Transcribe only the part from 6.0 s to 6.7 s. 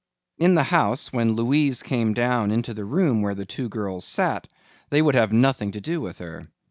with her.